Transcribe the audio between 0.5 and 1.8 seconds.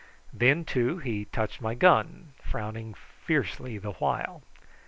too, he touched my